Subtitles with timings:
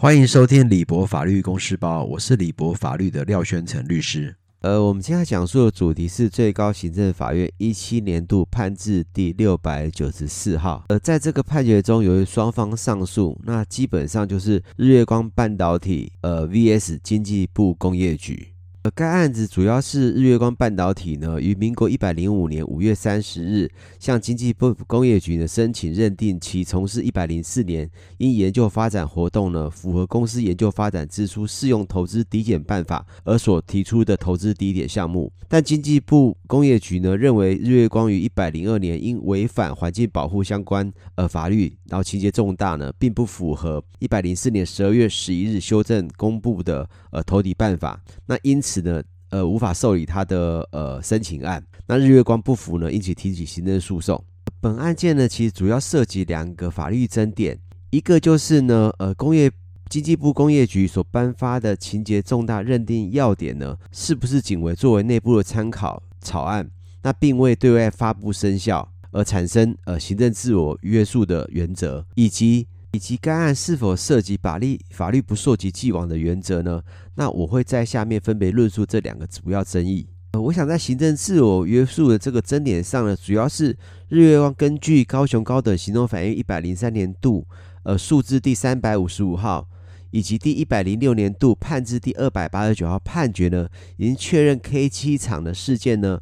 [0.00, 4.34] 欢迎收听李博法律公司包，我是李博法律的廖宣成律师。
[4.60, 10.86] 呃，我们今天讲述的主题是最高行政法院一七年度判字第六百九十四号。
[10.88, 18.49] 呃，在这个判决中，由于双方上诉，那基本上就是日月光半导体呃 VS 经济部工业局。
[18.82, 48.69] 呃，该案子主要是日月光半导体呢，于民国一百零五年五月三十日向经济部工业局呢申请认定其从事一百零四年因研究发展活动呢符合公司研究发展支出适用投资抵减办法而所提出的投资抵减项目，但经济部工业局呢认为日月光于一百零二年因违反环境保护相关呃法律，然后情节重大呢，并不符合一百零四年十二月十一日修正公布的呃投抵办法，那因此。
[48.70, 51.60] 此呢，呃，无法受理他的呃申请案。
[51.86, 54.22] 那日月光不服呢，因此提起行政诉讼。
[54.60, 57.58] 本案件呢，其实主要涉及两个法律争点，
[57.90, 59.50] 一个就是呢，呃，工业
[59.88, 66.70] 经济部工业局所颁发的情节重大认定要点呢，是不是仅为作为内部的参考草案，
[67.02, 72.68] 那并未对外发布生效，而产生呃行政自我约束的原则，以及。
[72.92, 76.82] 以及该案是否涉及法律法律不溯及既往的原则呢？
[77.14, 80.08] 那我会在下面分别论述这两个主要争议。
[80.32, 83.76] 呃，我想在行政自我约束的这个争点上呢，主要是
[84.08, 87.46] 日月光根据高雄高等行政法院一百零三年度
[87.84, 89.68] 呃数字第三百五十五号，
[90.10, 96.20] 以及第一百零六年度判字第二百八十九号判决呢，已经确认 K 七厂的事件呢，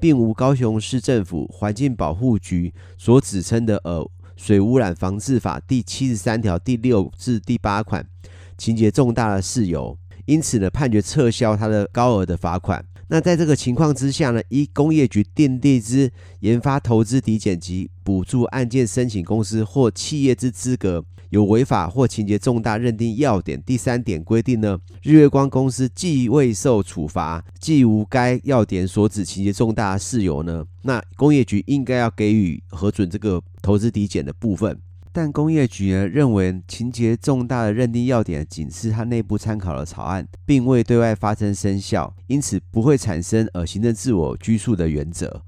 [0.00, 4.10] 并无高雄市政府环境保护局所指称的呃。
[4.38, 8.06] 水污染防治法第七十三条第六至第八款，
[8.56, 12.84] 情节重大的事由，因此呢，判决撤销他的高额的罚款。
[13.08, 21.02] 那在这个情况之下呢，依工业局奠定之研发投资抵减及补助案件申请公司或企业之资格。
[21.30, 34.78] 有违法或情节重大认定要点第三点规定呢，日月光公司既未受处罚，既无该要点所指情节重大事由呢，那工业局应该要给予核准这个投资抵减的部分。
[35.20, 45.42] 但工业局呢认为情节重大的认定要点仅是他内部参考的草案，并未对外发生生效，因此不会产生呃行政自我拘束的原则。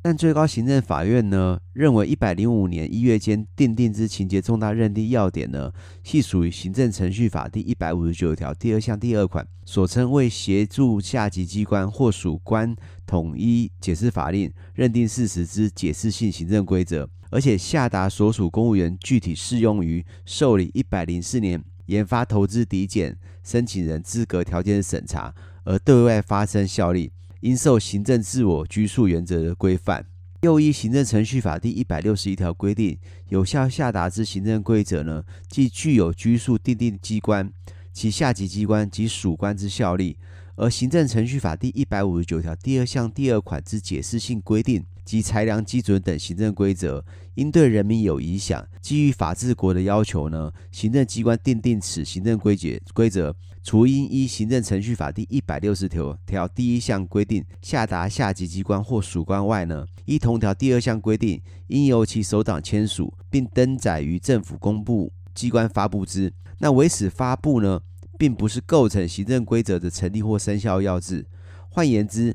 [0.00, 5.72] 但最高行政法院呢认为，一百零五年一月间订定之情节重大认定要点呢，
[6.04, 12.72] 系属于行政程序法第一百五十九条第二项第二款所称为协助下级机关或属官
[13.04, 25.34] 统一解释法令、认定事实之解释性行政规则，而且下达所属公务员具体适用于受理一百零四年研发投资抵减申请人资格条件审查
[25.64, 27.12] 而对外发生效力。
[27.40, 30.04] 应受行政自我拘束原则的规范。
[30.42, 37.52] 又依行政程序法第一百六十一条规定，有效下达之行政规则呢，即具有拘束定定机关、
[37.92, 40.16] 其下级机关及属官之效力。
[40.58, 47.04] 而行政程序法第一百五十九条第二项第二款之解释性规定及裁量基准等行政规则，
[47.36, 48.66] 应对人民有影响。
[48.80, 53.32] 基于法治国的要求呢，行政机关订定此行政规则规则，
[53.62, 66.32] 除应依行政程序法第一百六十条条第一项规定下达下级机关或属官外呢，依同条第二项规定，应由其首长签署，并登载于政府公布机关发布之。
[66.58, 67.80] 那为此发布呢？
[68.18, 71.24] 并不是构成行政规则的成立或生效要旨。
[71.70, 72.34] 换言之，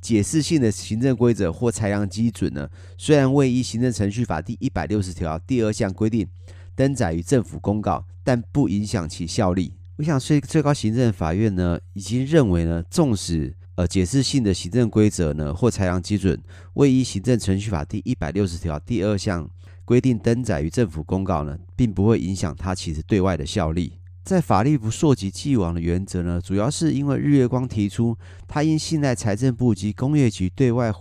[0.00, 6.28] 解释性的行政规则或裁量基准呢，虽然未依行政程序法第一百六十条第二项规定
[6.76, 9.74] 登载于政府公告，但不影响其效力。
[9.96, 16.40] 我想最最高行政法院呢，已经认为呢，纵使呃解释性的行政规则呢或裁量基准
[16.74, 19.50] 未依行政程序法第一百六十条第二项
[19.84, 23.94] 规定登载于政府公告呢，并不会影响它其实对外的效力。
[24.26, 30.92] 在法律不溯及既往的原则呢，主要是因为日月光提出，他因信赖财政部及工业局对外，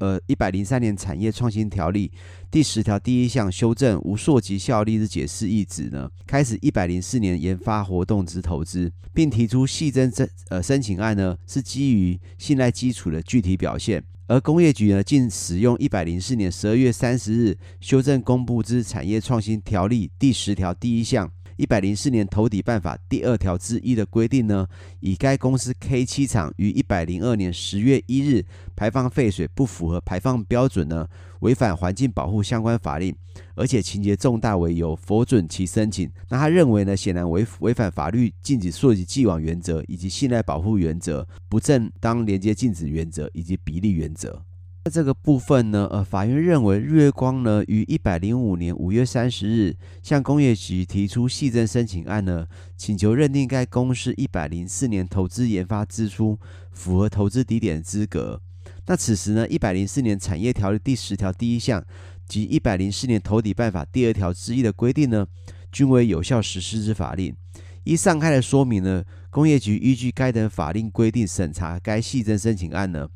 [0.00, 2.12] 呃一百零三年产业创新条例
[2.50, 21.32] 第十条第一项修正无溯及效力之解释意旨呢，开始一百零四年研发活动之投资，并提出细征申呃申请案呢是基于信赖基础的具体表现，而工业局呢竟使用一百零四年十二月三十日修正公布之产业创新条例第十条第一项。
[21.58, 24.66] 一百零四年投抵办法第二条之一的规定呢，
[25.00, 28.46] 以该公司 K 七厂于一百零二年十月一日
[28.76, 31.08] 排放废水不符合排放标准呢，
[31.40, 33.12] 违反环境保护相关法令，
[33.56, 36.08] 而且情节重大为由否准其申请。
[36.28, 44.47] 那他认为呢，显然违违反法律禁止溯及既往原则以及信赖保护原则、不正当连接禁止原则以及比例原则。
[44.84, 52.46] 在这个部分呢，呃，法院认为日月光呢于一百零五年五月三十日向工业局提出细增申请案呢，
[52.76, 56.38] 请求认定该公司一百零四年投资研发支出
[56.72, 58.40] 符合投资抵点资格。
[58.86, 61.84] 那此时呢，一百零四年产业条例第十条第一项
[62.26, 65.26] 及一百零四年投抵办法第二条之一的规定呢，
[65.70, 67.36] 均为有效实施之法令。
[67.84, 73.08] 依上开的说明呢，工业局依据该等法令规定审查该细增申请案呢。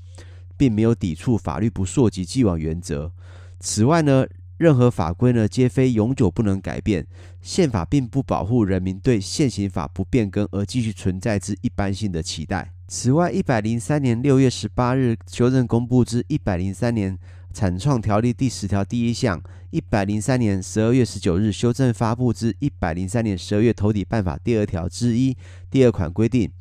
[0.57, 3.13] 并没有抵触法律不溯及既往原则。
[3.61, 4.27] 此外呢，
[4.57, 7.07] 任何法规呢，皆非永久不能改变。
[7.41, 12.73] 宪法并不保护人民对现行法不变更而继续存在之一般性的期待。
[12.87, 17.19] 此外，一百零三年六月十八日修正公布之一百零三年
[17.53, 25.37] 产创条例第十条第一项，一百零三年十二月十九日修正发布之一百零三年十二月投抵办法第二条之一
[25.71, 26.53] 第二款规定。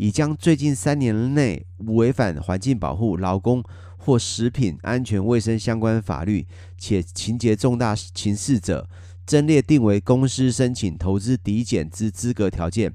[0.00, 3.62] 已将最近三年内违反环境保护、劳工
[3.98, 6.46] 或食品安全卫生相关法律
[6.78, 8.88] 且情节重大情事者，
[9.26, 12.94] 增列定为公司申请投资抵减之资格条件。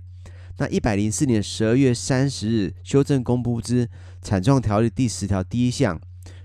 [0.58, 3.88] 那一百零四年十二月三十日修正公布之
[4.24, 6.02] 产状条例第十条第一项，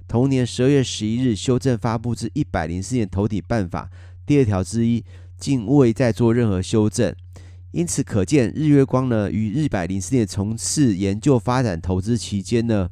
[0.07, 3.89] 同年十二月十一日修正发布之一百零四年投抵办法
[4.27, 5.03] 第二条之一，
[5.39, 7.15] 竟未再做任何修正。
[7.73, 12.91] 因此可见，日月光呢于日百零四年从事研究发展投资期间呢，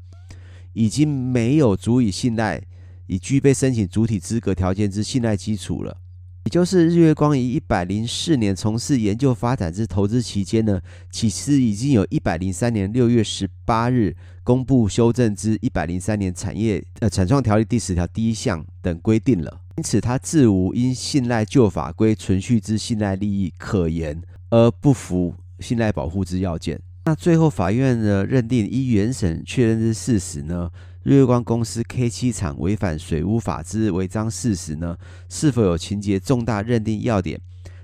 [0.72, 2.62] 已经没有足以信赖、
[3.06, 5.96] 已具备申请主体资格条件之信赖基础了。
[6.44, 19.60] 也就是日月光于一百零四年从事研究发展之投资期间呢，其实已经有一百零三年六月十八日公布修正之一百零三年产业呃产创条例第十条第一项等规定了。
[19.76, 24.22] 因此，它自无因信赖旧法规存续之信赖利益可言。
[24.50, 26.80] 而不符信赖保护之要件。
[27.04, 30.70] 那最后法院呢认定依原审确认之事实呢，
[31.02, 34.96] 日月光公司 K 七厂违反水污法之违章事实呢，
[35.28, 37.40] 是否有情节重大认定要点？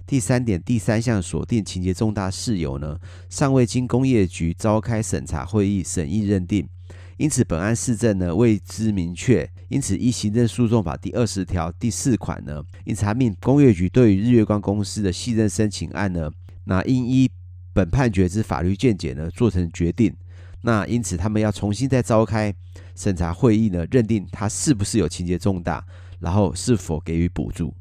[0.06, 2.98] 第三点第三项锁定情节重大事由呢，
[3.30, 6.68] 尚未经工业局召开审查会议审议认定，
[7.16, 9.50] 因此本案事证呢未知明确。
[9.68, 16.30] 因此依行政诉讼法第二十条第四款呢，因查命工业局对于日月光公司的系任申请案呢。
[16.64, 17.30] 那应依
[17.72, 20.14] 本判决之法律见解呢，做成决定。
[20.62, 22.54] 那因此他们要重新再召开
[22.94, 25.84] 审查会议呢，认定他是不是有情节重大，
[26.20, 27.74] 然后是否给予补助。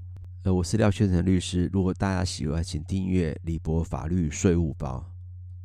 [0.44, 1.69] 呃，我是廖宣成律师。
[1.71, 5.12] 如果大家喜欢，请订阅李博法律税务包。